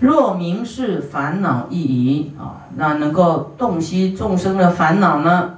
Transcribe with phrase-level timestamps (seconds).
[0.00, 5.54] 若明是烦恼意矣啊，那能够洞悉众生的烦恼呢？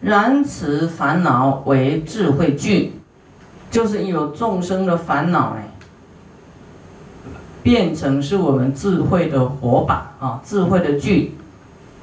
[0.00, 2.92] 然此烦恼为智慧具，
[3.70, 5.60] 就是有众生的烦恼呢，
[7.62, 11.36] 变成是我们智慧的火把啊，智慧的具。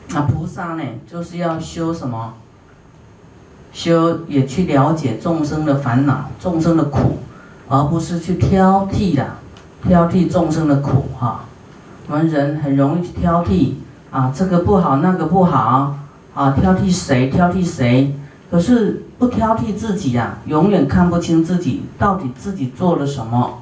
[0.10, 2.34] 那菩萨呢，就是要修什么？
[3.72, 7.18] 修也去了解众生的烦恼、众生的苦，
[7.68, 9.26] 而不是去挑剔的，
[9.88, 11.46] 挑剔众生的苦哈。
[12.08, 13.74] 我们人很容易去挑剔
[14.12, 15.96] 啊，这个不好，那个不好
[16.34, 17.30] 啊，挑剔谁？
[17.30, 18.16] 挑剔谁？
[18.52, 23.60] 可是不挑剔自己呀，永远看不清自己到底自己做了什么，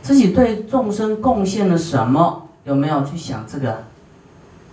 [0.00, 2.44] 自己对众生贡献了什么？
[2.64, 3.82] 有没有去想这个？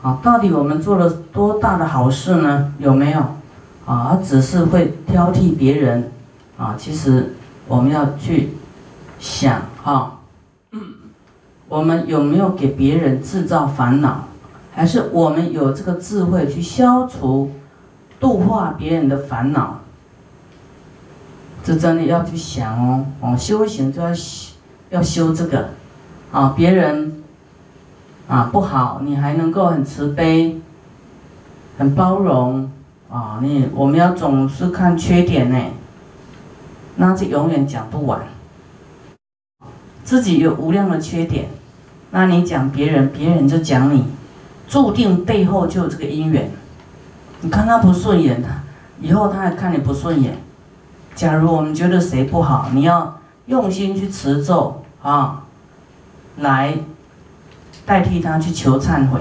[0.02, 2.73] 啊，到底我们做了多大的好事呢？
[2.77, 3.19] 有没有？
[3.85, 6.09] 啊，只是会挑剔别人，
[6.57, 7.35] 啊，其实
[7.67, 8.53] 我们要去
[9.19, 10.19] 想哈，
[11.73, 14.25] 我们有没有给别人制造烦恼，
[14.75, 17.49] 还是我们有这个智慧去消除、
[18.19, 19.80] 度化别人的烦恼？
[21.63, 24.09] 这真的要去想哦，哦，修行就要
[24.91, 25.69] 要修这个，
[26.31, 27.23] 啊，别人
[28.27, 30.61] 啊不好，你还能够很慈悲、
[31.80, 32.69] 很包容。
[33.09, 35.58] 啊，你我们要总是看缺点呢，
[36.97, 38.21] 那就永远讲不完。
[40.03, 41.47] 自己有无量的缺点，
[42.16, 44.06] 那你讲别人，别人就讲你，
[44.67, 46.52] 注定背后就有这个因缘。
[47.42, 48.61] 你看他不顺眼，他
[49.02, 50.38] 以后他还看你不顺眼。
[51.16, 55.44] 假如我们觉得谁不好，你要用心去持咒啊，
[56.38, 56.75] 来
[57.83, 59.20] 代替他去求忏悔，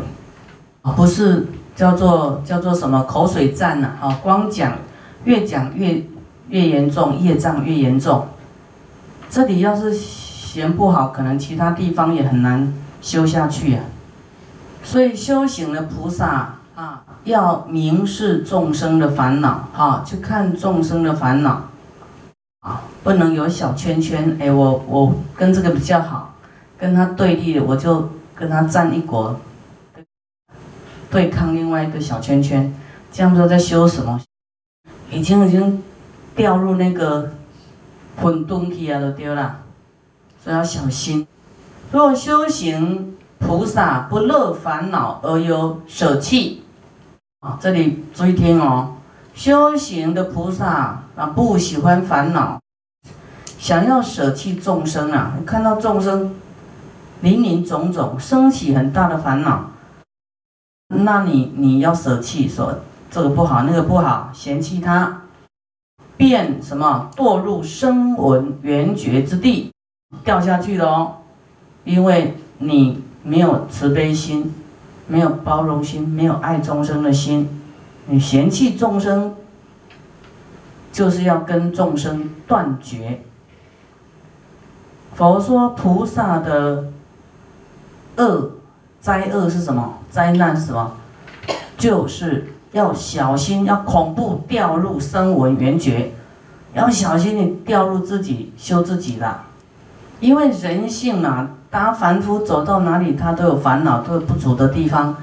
[0.83, 1.49] 啊，不是。
[1.75, 3.93] 叫做叫做什么口水战呐？
[3.99, 4.75] 哈，光讲
[5.25, 6.05] 越讲越
[6.51, 8.27] 越严重，业障越严重。
[9.31, 9.91] 这里要是
[10.53, 13.85] 嫌不好，可能其他地方也很难修下去啊。
[14.85, 21.71] 所以修行的菩萨啊，要明示众生的烦恼，哈，去看众生的烦恼
[22.61, 24.37] 啊，不能有小圈圈。
[24.39, 26.35] 哎，我我跟这个比较好，
[26.77, 29.41] 跟他对立，我就跟他站一国。
[31.11, 32.75] 对抗另外一个小圈圈，
[33.11, 34.21] 这样说在修什么？
[35.11, 35.83] 已经已经
[36.37, 37.33] 掉入那个
[38.21, 39.62] 混沌去啊，都丢了，
[40.43, 41.27] 所以要小心。
[41.93, 46.63] 若修行菩萨不乐烦恼而有舍弃
[47.41, 48.97] 啊，这里注意听哦。
[49.35, 52.61] 修行的菩萨啊，不喜欢烦恼，
[53.59, 56.35] 想要舍弃众生啊，看到众生
[57.21, 59.71] 林林总总，升起很大的烦恼。
[60.89, 62.81] 那你你要舍弃，说
[63.11, 65.23] 这个不好，那个不好，嫌弃他，
[66.17, 69.72] 便什么堕入声闻缘觉之地，
[70.25, 71.17] 掉下去了哦，
[71.85, 74.53] 因为你没有慈悲心，
[75.07, 77.49] 没有包容心，没有爱众生的心，
[78.07, 79.35] 你嫌弃众生，
[80.93, 83.23] 就是要跟众生断绝。
[85.15, 86.93] 佛说菩萨的
[88.17, 88.53] 恶。
[89.03, 89.99] 灾恶是什么？
[90.13, 90.93] 灾难是什么？
[91.77, 96.13] 就是要小心，要恐怖掉入声闻缘觉，
[96.73, 99.41] 要小心你掉入自己修自己的，
[100.23, 105.17] 因为人性嘛，当凡夫走到哪里，他都有烦恼，都有不足的地方。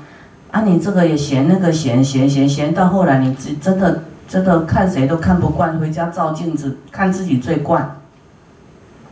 [0.52, 7.96] 啊，你这个也嫌，那个嫌，嫌嫌嫌，到后来你自真的真的看谁都看不惯，回家照镜子看自己最惯，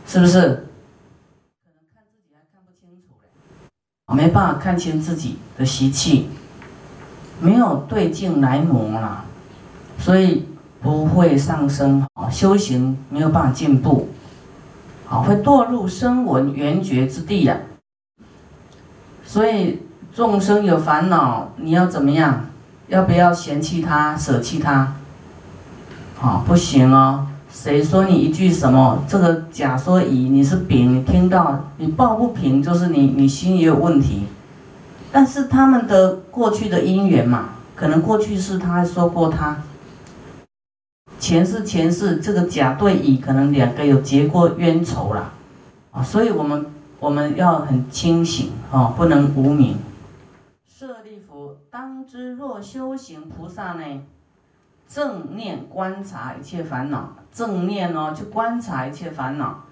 [0.06, 0.40] 是不是？
[0.40, 6.28] 可能看自己还看不清楚嘞没办法看清自己的习气，
[7.40, 9.24] 没有对镜来磨了，
[9.98, 10.44] 所以
[10.82, 14.08] 不会上升啊，修行没有办法进步，
[15.10, 17.56] 啊，会堕入声闻缘觉之地呀。
[19.24, 19.82] 所以
[20.14, 22.46] 众生有烦恼，你要怎么样？
[22.88, 24.94] 要不要嫌弃他、舍弃他？
[26.20, 27.26] 啊，不行哦。
[27.50, 34.26] 谁说你一句什么这个甲说乙，你是丙，你听到你抱不平，就是你你心也有问题。
[35.10, 39.56] 但是他们的过去的因缘嘛，可能过去是他说过他，
[41.28, 45.30] 前世前世这个甲对乙，可能两个有结过冤仇啦
[45.92, 46.64] 啊，所以我们
[46.98, 49.76] 我们要很清醒啊，不能无名。
[50.66, 53.84] 舍利弗，当知若修行菩萨呢？
[54.88, 59.64] 正念观察一切烦恼，正念哦，去观察一切烦恼，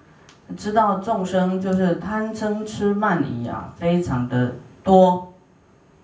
[0.55, 5.33] 知道众生就是贪嗔痴慢疑啊，非常的多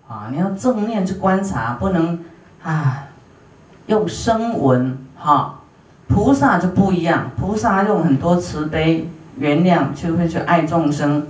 [0.08, 0.30] 啊。
[0.32, 2.24] 你要正念去观察，不能
[2.60, 3.06] 啊
[3.86, 5.60] 用声闻哈。
[6.06, 11.26] 菩萨就不一样，菩萨用很多慈悲原谅，就会去爱众生，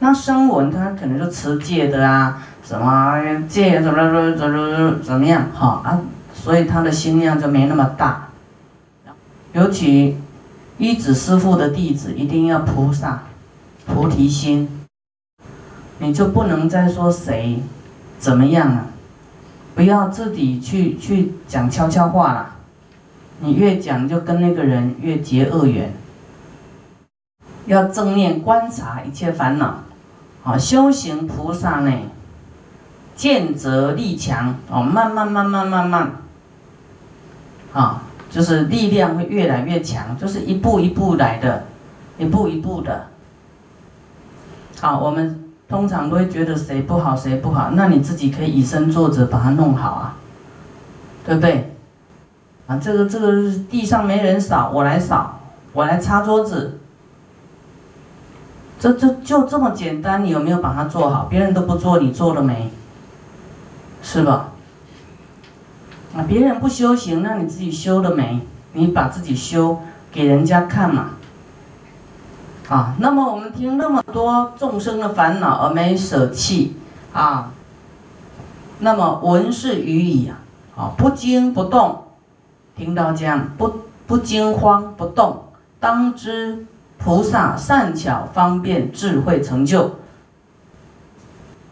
[0.00, 3.16] 那声闻他可能就持戒的啊，什么
[3.48, 6.00] 戒怎么怎么怎么怎么样好啊，
[6.34, 8.28] 所以他的心量就没那么大。
[9.52, 10.18] 尤其
[10.76, 13.22] 一子师父的弟子一定要菩萨
[13.86, 14.68] 菩提心，
[15.98, 17.62] 你就不能再说谁
[18.18, 18.86] 怎么样了，
[19.76, 22.56] 不要自己去去讲悄悄话了，
[23.40, 25.92] 你越讲就跟那个人越结恶缘。
[27.66, 29.84] 要正念观察一切烦恼。
[30.44, 31.92] 啊，修行菩萨呢，
[33.14, 36.12] 见则力强哦，慢慢慢慢慢慢，
[37.74, 41.64] 啊，就是力量会越来越强，就是一步一步来的，
[42.16, 43.08] 一步一步的。
[44.80, 50.16] 好，我们通常都会觉得谁不好谁不好，那你自己可以以身作则，把它弄好啊，
[51.26, 51.76] 对不对？
[52.68, 55.40] 啊，这个这个地上没人扫，我来扫，
[55.72, 56.78] 我来擦桌子。
[58.78, 61.26] 这这就这么简单，你有没有把它做好？
[61.30, 62.70] 别人都不做，你做了没？
[64.02, 64.50] 是吧？
[66.14, 68.46] 啊，别人不修行，那你自己修了没？
[68.74, 69.80] 你把自己修
[70.12, 71.12] 给人家看嘛。
[72.68, 76.76] 啊，那么我们听那么多众生的烦恼而没舍弃
[77.14, 77.50] 啊，
[78.80, 80.36] 那么闻是语矣啊，
[80.76, 82.04] 啊，不惊不动，
[82.78, 85.42] 听到这样不不惊慌不动，
[85.78, 86.64] 当知。
[87.00, 90.00] 菩萨善巧方便智慧成就。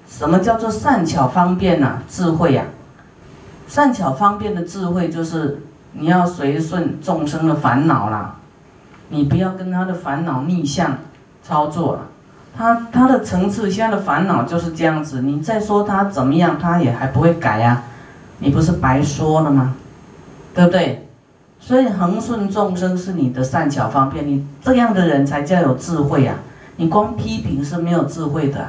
[0.09, 1.99] 什么叫做善巧方便呢？
[2.09, 2.63] 智慧呀，
[3.67, 5.63] 善巧方便的智慧就是
[5.95, 8.37] 你要随顺众生的烦恼啦，
[9.09, 10.99] 你不要跟他的烦恼逆向
[11.43, 11.99] 操作。
[12.57, 17.83] 他他的层次现在的烦恼就是这样子，你再说他怎么样，他也还不会改呀，
[18.39, 19.75] 你不是白说了吗？
[20.57, 21.07] 对不对？
[21.61, 26.35] 所以恒顺众生是你的善巧方便，你这样的人才叫有智慧啊！
[26.77, 28.67] 你光批评是没有智慧的，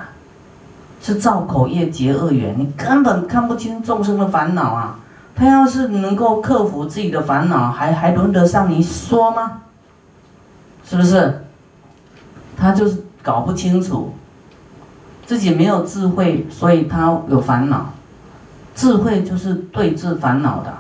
[1.01, 5.00] 是造口业结恶缘，你根本看不清众生的烦恼啊！
[5.34, 9.62] 他要是能够克服自己的烦恼，还还轮得上你说吗？
[10.84, 11.45] 是不是？
[12.57, 14.13] 他就是搞不清楚，
[15.25, 17.94] 自己没有智慧，所以他有烦恼。
[18.75, 20.74] 智慧就是对治烦恼的，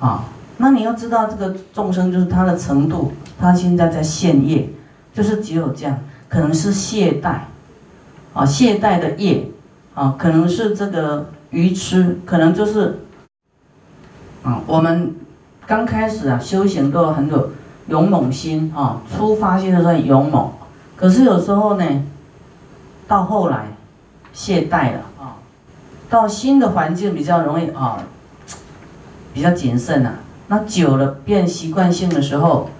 [0.00, 0.24] 啊
[0.56, 4.68] 那你要知道，这个众生就是他的程度，他现在在现业，
[5.14, 5.98] 就是只有这样，
[6.28, 7.38] 可能是懈怠，
[8.34, 9.48] 啊，懈怠的业，
[9.94, 13.00] 啊，可能是这个愚痴，可能就是，
[14.42, 15.14] 啊，我们
[15.66, 17.52] 刚开始啊修行都很有
[17.88, 20.50] 勇猛心啊，出发心的时候勇猛，
[20.94, 22.02] 可是有时候呢，
[23.08, 23.68] 到后来
[24.34, 25.40] 懈怠了啊，
[26.10, 28.04] 到新的环境比较容易啊，
[29.32, 30.20] 比较谨慎啊。
[30.48, 32.70] 那久了变习惯性的时候，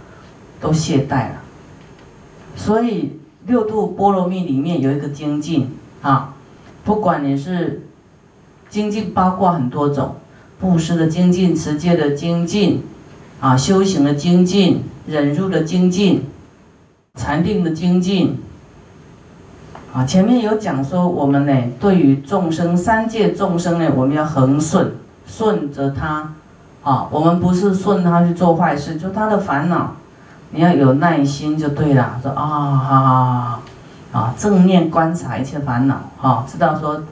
[0.61, 1.43] 都懈怠了。
[2.57, 5.71] 所以六度波罗蜜里面有一个精进
[6.03, 6.35] 啊，
[6.85, 7.87] 不管你是
[8.69, 10.17] 精进八卦很多种，
[10.59, 12.83] 布施的精进、持戒的精进
[13.41, 16.25] 啊、修行的精进、忍辱的精进、
[17.15, 18.37] 禅定的精进
[19.95, 24.93] 啊，前面有讲说我们呢，对于众生三界众生呢，我们要恒顺，
[25.25, 26.35] 顺着他。
[26.83, 29.97] 啊，我们不是顺他去做坏事，就他的烦恼，
[30.51, 32.19] 你要有耐心就对了。
[32.23, 33.25] 说啊，好好
[34.13, 37.03] 好，啊，正面观察一切烦恼，哈，知道说，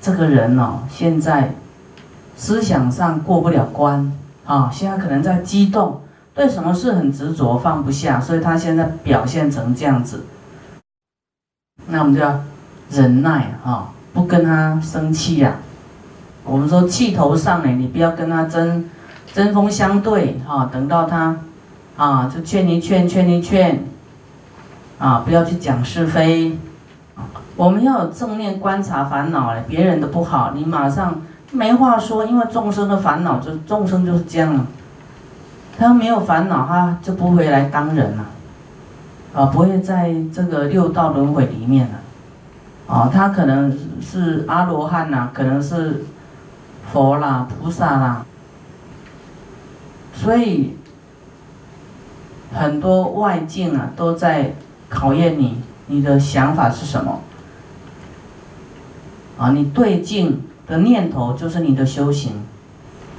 [0.00, 1.54] 这个人哦，现在
[2.36, 10.24] 思想上过不了关，啊，现在可能在激动，对什么事很执着，放不下，所以他现在表现成这样子。
[11.88, 12.40] 那我们就要
[12.90, 15.56] 忍耐，哈，不跟他生气呀。
[16.44, 18.88] 我们说气头上呢，你不要跟他争。
[19.32, 21.36] 针锋相对，哈，等到他，
[21.96, 23.84] 啊，就劝一劝，劝一劝，
[24.98, 26.58] 啊，不要去讲是非，
[27.54, 31.22] 我们要有正面观察烦恼嘞，别人的不好，你马上
[31.52, 34.66] 没话说，因为众生的烦恼就众生就是这样了，
[35.78, 38.24] 他没有烦恼，他就不会来当人了，
[39.32, 46.04] 啊，不会在这个六道轮回里面了，啊，他可能是阿罗汉呐，可能是
[46.92, 48.24] 佛啦、菩萨啦。
[50.22, 50.76] 所以，
[52.52, 54.54] 很多外境啊，都在
[54.90, 57.22] 考验你，你的想法是什么？
[59.38, 62.32] 啊，你对境的念头就是你的修行。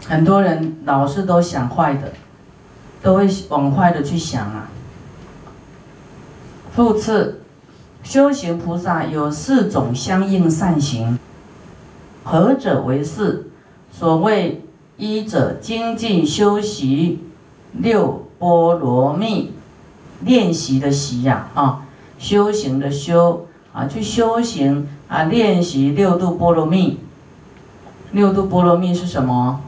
[0.05, 2.13] 很多人老是都想坏的，
[3.01, 4.70] 都会往坏的去想啊。
[6.75, 7.41] 复次，
[8.03, 11.17] 修行菩萨有四种相应善行，
[12.24, 13.48] 何者为是？
[13.91, 14.63] 所谓。
[15.01, 17.17] 一者精进修习
[17.74, 19.51] 六波罗蜜，
[20.20, 21.88] 练习的习呀啊，
[22.20, 27.00] 修行的修啊，去修行啊，练习六度波罗蜜。
[28.12, 29.62] 六度波罗蜜是什么？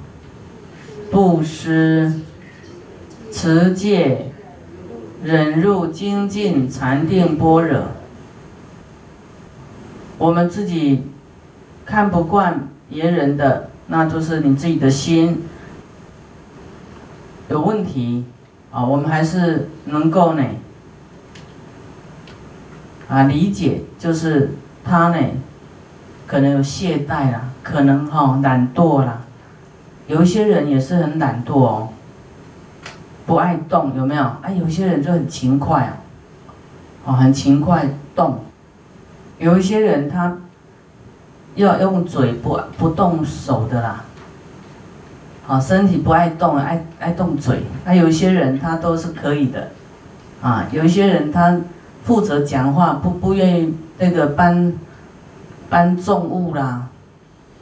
[1.10, 2.22] 布施、
[3.32, 4.32] 持戒、
[5.24, 7.86] 忍辱、精进、禅定、般若。
[10.20, 11.06] 我们自己
[11.86, 15.44] 看不惯别人的，那就是你自己的心
[17.50, 18.26] 有问题
[18.72, 18.84] 啊。
[18.86, 20.44] 我们还是能够呢。
[23.10, 25.18] 啊，理解就是他呢，
[26.26, 29.22] 可能有懈怠啦，可能哈懒惰啦，
[30.08, 31.90] 有一些人也是很懒惰哦，
[33.28, 34.24] 不爱动，有没有？
[34.24, 35.98] 啊，有些人就很勤快啊，
[37.06, 38.40] 哦，很勤快动，
[39.38, 40.38] 有一些人他
[41.56, 44.04] 要用嘴不不动手的啦，
[45.46, 49.70] 好，身体不爱动，爱爱动嘴，那，有些人他都是可以的，
[50.42, 51.60] 啊，有一些人他。
[52.04, 54.74] 负责讲话不不愿意那个搬
[55.70, 56.90] 搬重物啦，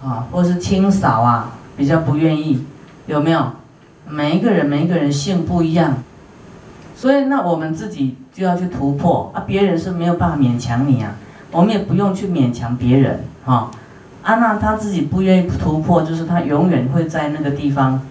[0.04, 2.66] 啊，或是清扫啊，比较不愿意，
[3.06, 3.52] 有没有？
[4.08, 5.94] 每一个人每一个人性不一样，
[6.96, 9.32] 所以那我们自己就要去突破。
[9.36, 11.14] 啊，别人是没有办法勉强你啊，
[11.52, 13.70] 我们也不用去勉强别人哈。
[14.24, 18.02] 安娜他自己不愿意突破，就是他永远会在那个地方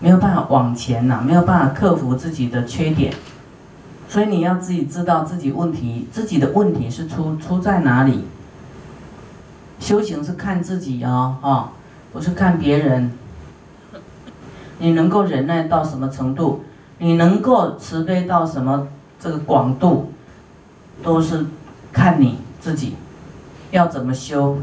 [0.00, 3.12] 没有办法往前呐，没有办法克服自己的缺点。
[4.08, 8.24] 所以你要自己知道自己问题，自己的问题是出出在哪里。
[9.78, 11.72] 修行是看自己哦，啊，
[12.12, 13.12] 不是看别人。
[14.78, 16.64] 你能够忍耐到什么程度，
[16.98, 18.88] 你能够慈悲到什么
[19.20, 20.12] 这个广度，
[21.02, 21.44] 都是
[21.92, 22.94] 看你自己
[23.70, 24.58] 要怎么修，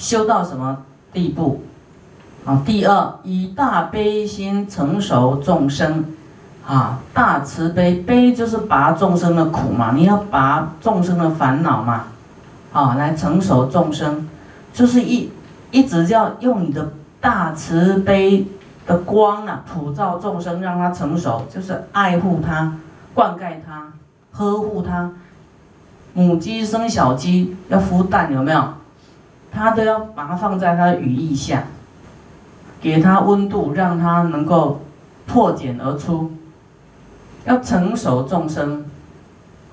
[0.00, 0.78] 修到什么
[1.12, 1.62] 地步。
[2.44, 6.04] 啊，第二，以大悲心成熟众生。
[6.66, 12.04] 啊，大慈悲悲就是拔众生的苦嘛，你要拔众生的烦恼嘛，
[12.72, 14.28] 啊，来成熟众生，
[14.72, 15.32] 就是一
[15.72, 18.46] 一直要用你的大慈悲
[18.86, 22.72] 的光啊，普照众生，让他成熟，就是爱护他，
[23.14, 23.92] 灌溉他，
[24.30, 25.10] 呵护他。
[26.12, 28.62] 母鸡生小鸡要孵蛋，有没有？
[29.52, 31.64] 他都要把它放在他的羽翼下，
[32.80, 34.80] 给他温度，让他能够
[35.26, 36.32] 破茧而出。
[37.44, 38.84] 要成熟众生，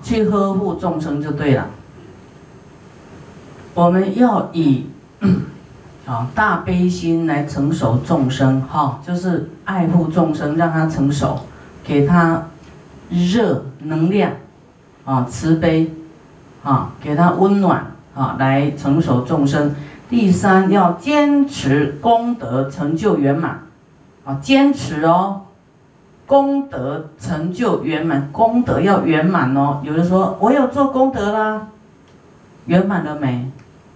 [0.02, 1.66] 去呵护众生就对了。
[3.74, 4.86] 我们要以
[6.06, 11.40] 啊大悲心来成熟众生，哈，就是爱护众生，让他成熟，
[11.84, 12.48] 给他
[13.10, 14.32] 热能量，
[15.04, 15.92] 啊慈悲，
[16.64, 17.86] 啊给他温暖，
[18.18, 19.74] 啊来成熟众生。
[20.10, 23.60] 第三，要坚持功德成就圆满，
[24.24, 25.42] 啊坚持哦。
[26.26, 29.80] 功德成就圆满，功德要圆满哦。
[29.82, 31.68] 有人说我有做功德啦，
[32.66, 33.50] 圆满了没？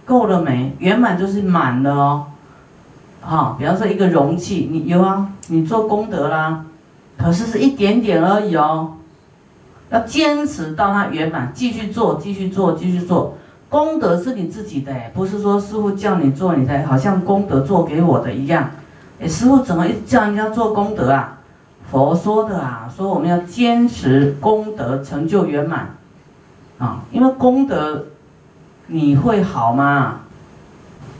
[0.05, 0.75] 够了没？
[0.79, 2.25] 圆满就是满了哦。
[3.21, 5.29] 好，比方说一个容器，你有啊？
[5.47, 6.65] 你做功德啦，
[7.17, 8.93] 可是是一点点而已哦。
[9.91, 13.37] 要坚持到它圆满，继续做，继续做，继续做。
[13.73, 18.69] 功德是你自己的，不是说师傅叫你做，你才好像功德做给我的一样。
[19.19, 21.39] 哎，师傅怎么一叫人家做功德啊？
[21.89, 25.95] 佛说的啊，说我们要坚持功德成就圆满，
[26.77, 28.05] 啊，因为功德
[28.85, 30.19] 你会好吗？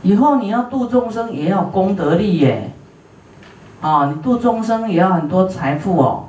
[0.02, 2.72] 以后你要度众生也要功德力耶，
[3.80, 6.26] 啊，你度众生也要很多财富哦，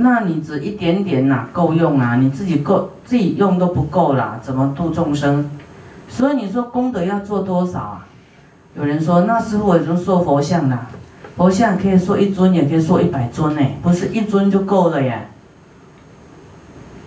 [0.00, 2.16] 那你只一点点哪够用啊？
[2.16, 5.50] 你自己够自己用都不够啦，怎么度众生？
[6.08, 8.06] 所以你说功德要做多少啊？
[8.76, 10.86] 有人说，那师傅我已经塑佛像啦。
[11.36, 15.28] 佛像可以说一尊，也可以说一百尊呢，不是一尊就够了耶。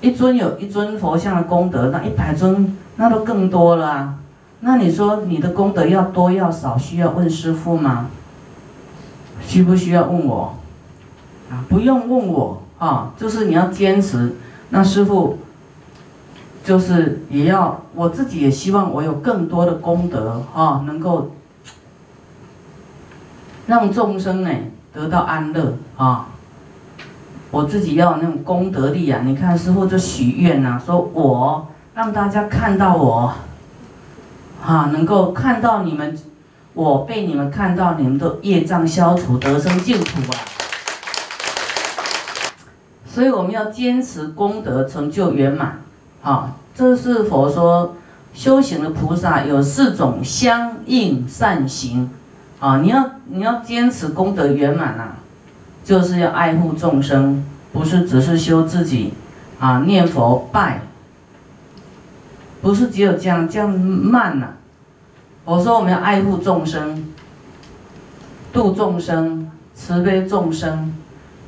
[0.01, 4.15] 一尊有一尊佛像的功德，那一百尊那都更多了啊。
[4.61, 8.07] 那你说你的功德要多要少，需要问师傅吗？
[9.41, 10.55] 需不需要问我？
[11.49, 14.35] 啊，不用问我啊，就是你要坚持。
[14.69, 15.37] 那师傅
[16.63, 21.31] 就是也要我自己也希望我有更多的功德啊，能够。
[23.67, 24.49] 让众生呢
[24.91, 26.27] 得到安乐啊！
[27.51, 29.21] 我自己要那种功德力啊！
[29.23, 33.33] 你看师傅就许愿呐，说我让大家看到我，
[34.65, 36.17] 啊，能够看到你们，
[36.73, 40.60] 我被你们看到，你们的业障消除，得生净土啊！
[43.13, 45.81] 所以我们要坚持功德成就圆满，
[46.23, 47.95] 啊，这是佛说
[48.33, 52.09] 修行的菩萨有四种相应善行。
[52.61, 55.15] 啊，你要你要坚持功德圆满呐，
[55.83, 59.13] 就是要爱护众生，不是只是修自己，
[59.59, 60.83] 啊，念佛拜，
[62.61, 64.49] 不是只有这样这样慢呐。
[65.43, 67.11] 我说我们要爱护众生，
[68.53, 70.93] 度众生，慈悲众生，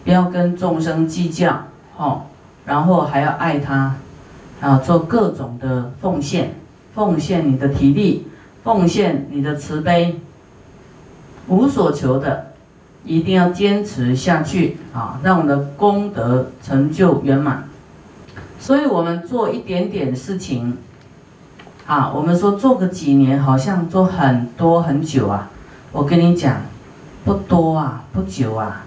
[0.03, 1.65] 不要跟众生计较，
[1.97, 2.23] 哦，
[2.65, 3.95] 然后还要爱他，
[4.61, 6.55] 啊，做各种的奉献，
[6.93, 8.27] 奉献你的体力，
[8.63, 10.19] 奉献你的慈悲，
[11.47, 12.47] 无所求的。
[13.05, 17.67] 一定要坚持下去啊，让我们的功德成就圆满。
[18.57, 20.77] 所以，我们做一点点事情，
[21.85, 25.49] 啊，我们说做个几年，好像做很多很久啊。
[25.91, 26.61] 我跟你讲，
[27.25, 28.85] 不多啊，不久啊。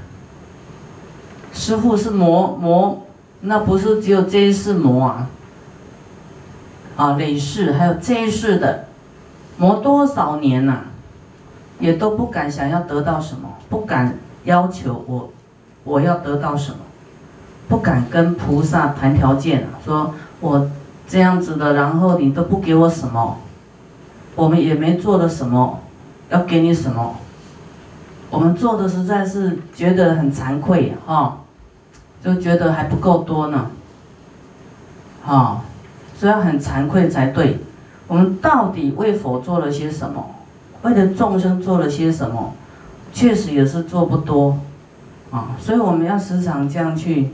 [1.56, 3.02] 师傅是磨磨，
[3.40, 5.26] 那不是只有这一世磨啊，
[6.96, 8.84] 啊，累世还有这一世的，
[9.56, 10.80] 磨多少年呐？
[11.80, 15.30] 也都不敢想要得到什么，不敢要求我，
[15.82, 16.78] 我要得到什么，
[17.68, 20.70] 不敢跟菩萨谈条件说我
[21.08, 23.38] 这样子的，然后你都不给我什么，
[24.34, 25.80] 我们也没做了什么，
[26.28, 27.16] 要给你什么，
[28.30, 31.38] 我们做的实在是觉得很惭愧哈，
[32.26, 33.70] 就觉得还不够多呢，
[35.24, 35.62] 哈，
[36.18, 37.60] 所以很惭愧才对，
[38.08, 40.34] 我们到底为佛做了些什么？
[40.82, 42.52] 为了众生做了些什么，
[43.12, 44.58] 确实也是做不多，
[45.30, 47.30] 啊，所以我们要时常这样去，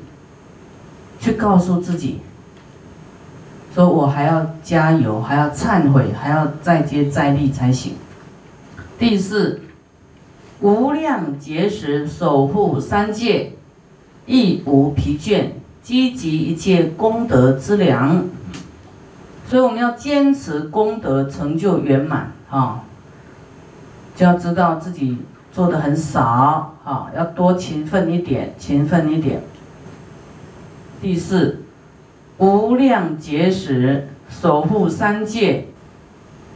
[1.18, 2.20] 去告诉自己，
[3.75, 7.94] 说我还要加油，还要忏悔，还要再接再厉才行。
[8.99, 9.62] 第四，
[10.61, 13.52] 无量劫时守护三界，
[14.26, 15.46] 亦无疲倦，
[15.82, 18.24] 积极一切功德之粮。
[19.48, 22.84] 所以我们要坚持功德成就圆满啊。
[24.14, 25.18] 就要知道自己
[25.52, 29.42] 做的很少，啊，要多勤奋一点，勤奋一点。
[31.00, 31.62] 第四，
[32.38, 35.66] 无量劫时守护三界。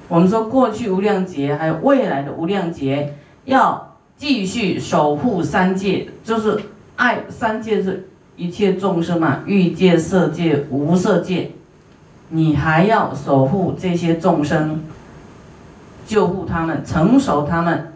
[0.09, 6.61] 我们说过去无量劫，还有未来的无量劫，要继续守护三界，就是
[6.97, 11.53] 爱三界是一切众生嘛，欲界、色界、无色界，
[12.31, 14.83] 你还要守护这些众生。
[16.07, 17.93] 救护他们，成熟他们，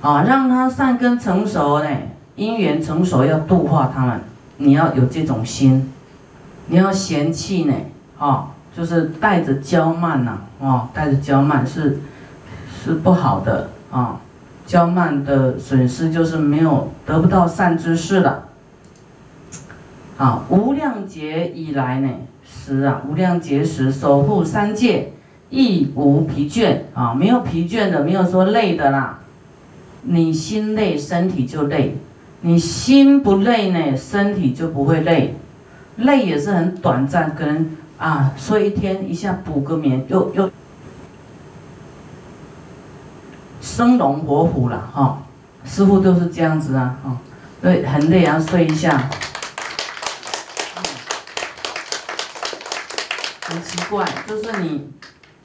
[0.00, 1.88] 啊，让他善根成熟呢，
[2.34, 4.20] 因缘成熟要度化他们，
[4.56, 5.92] 你要有这种心，
[6.66, 7.74] 你要嫌弃呢，
[8.18, 12.00] 啊，就是带着娇慢呐，啊，带着娇慢是
[12.84, 14.20] 是不好的啊，
[14.66, 18.44] 骄慢的损失就是没有得不到善知识了，
[20.16, 22.08] 啊，无量劫以来呢，
[22.44, 25.10] 时啊，无量劫时守护三界。
[25.50, 29.20] 亦无疲倦啊，没有疲倦的，没有说累的啦。
[30.02, 31.92] 你心累，身体就累；
[32.40, 35.36] 你心不累呢，身体就不会累。
[35.96, 40.50] 累也是很短暂，可能啊睡一天，一下补个眠，又又
[43.76, 45.18] 生龙活虎了哈。
[45.64, 47.16] 师傅都是这样子啊，哈，
[47.60, 49.10] 对，很累啊，睡一下。
[53.40, 54.88] 很奇怪，就是你。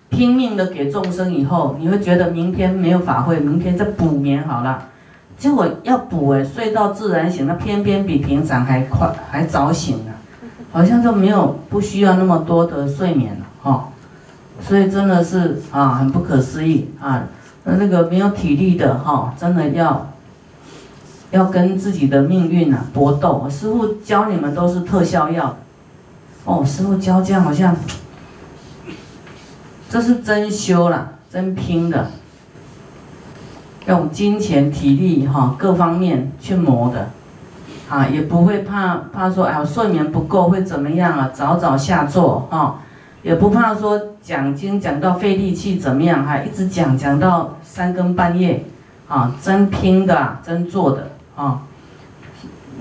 [0.09, 4.89] 拼命的给众生以后，你会觉得明天没有法会，明天再补眠好了。
[5.37, 10.11] 结果要补哎，睡到自然醒，那偏偏比平常还快，还早醒了，
[10.71, 13.89] 好像就没有不需要那么多的睡眠了哈。
[14.61, 17.23] 所以真的是啊，很不可思议啊。
[17.77, 20.11] 那个没有体力的哈，真的要
[21.31, 23.47] 要跟自己的命运啊搏斗。
[23.49, 25.57] 师傅教你们都是特效药
[26.45, 27.75] 哦，师傅教这样好像。
[29.91, 32.11] 这是真修了，真拼的，
[33.87, 37.09] 用金钱、体力哈各方面去磨的，
[37.89, 41.31] 啊，也不会怕怕说哎，我睡眠不够会怎么样啊？
[41.33, 42.81] 早早下座哈，
[43.23, 48.63] 也不怕说讲经讲到费力气怎么样，哈一直讲讲到三更半夜，
[49.07, 51.63] 啊，真拼的，真做的啊。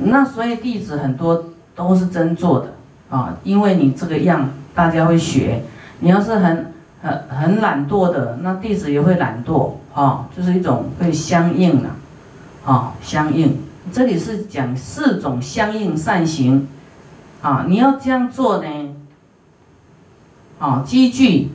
[0.02, 2.74] 那所以弟子很多都是真做的
[3.08, 5.62] 啊，因为你这个样大家会学，
[6.00, 6.74] 你要是很。
[7.00, 11.88] 很很懒惰的，那弟子也会懒惰啊，就是一种会相应的，
[12.66, 13.56] 啊，相应。
[13.92, 16.66] 这里是讲四种相应善行，
[17.40, 18.87] 啊，你要这样做呢，
[20.58, 21.48] 啊，积聚，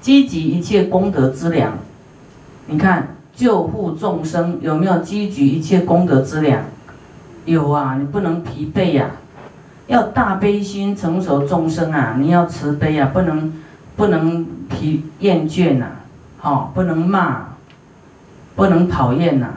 [0.00, 1.78] 积集一切功德之粮。
[2.66, 6.62] 你看救护众生有没有积聚一切功德之粮？
[7.44, 9.10] 有啊，你不能疲惫呀，
[9.86, 13.52] 要大悲心成熟众生啊，你要慈悲啊，不能。
[13.98, 15.86] 不能疲厌倦呐，
[16.38, 17.48] 好，不能骂，
[18.54, 19.48] 不能讨厌呐，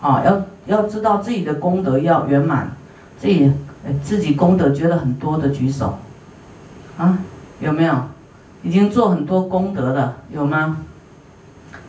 [0.00, 2.70] 好，要要知道自己的功德要圆满，
[3.18, 3.50] 自己
[4.04, 5.98] 自己功德觉得很多的举手，
[6.98, 7.16] 啊，
[7.60, 7.94] 有没有？
[8.62, 10.78] 已经做很多功德了，有吗？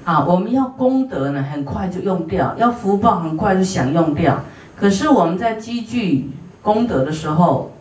[0.04, 4.40] 啊，我们要功德呢，很快就用掉；要福报，很快就想用掉。
[4.76, 6.30] 可是我们在积聚
[6.62, 7.72] 功德的时候，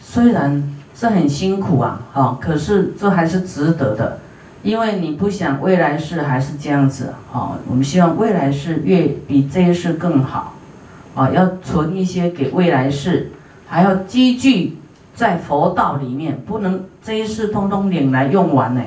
[0.00, 4.18] 虽然是很辛苦啊，啊，可是这还是值得的，
[4.62, 10.54] 因为你不想未来世还是这样子，啊，我们希望未来世越比这一世更好，
[11.14, 13.30] 啊，要存一些给未来世，
[13.68, 14.76] 还要积聚
[15.14, 18.82] 在佛道里面，不能这一世通通领来用完呢，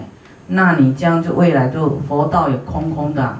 [0.47, 3.37] 那你这样就未来就佛道也空空的。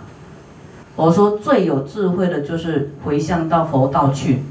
[0.95, 4.43] 我说最有智慧的就是回向到佛道去，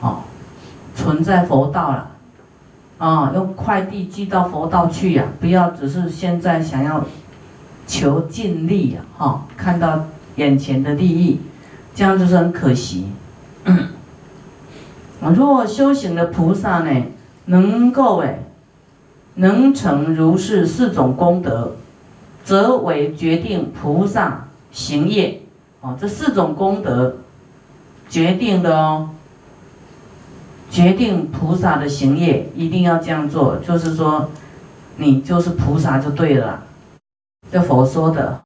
[0.00, 0.20] 哦，
[0.94, 2.10] 存在佛道了，
[2.98, 7.04] 啊，用快递寄到佛道去呀，不要只是现在想要
[7.86, 11.40] 求尽力呀，哈，看到眼前的利益，
[11.94, 13.06] 这样就是很可惜。
[13.64, 16.90] 啊，如果修行的菩萨呢，
[17.46, 18.38] 能够哎，
[19.34, 21.74] 能成如是四种功德，
[22.44, 24.42] 则为决定菩萨。
[24.72, 25.40] 行业，
[25.80, 27.16] 哦，这四种功德
[28.10, 29.08] 决定的哦，
[30.70, 34.28] 决定菩萨的行业一定要这样做，就是说，
[34.96, 36.64] 你就是菩萨就对了，
[37.50, 38.42] 这佛说的。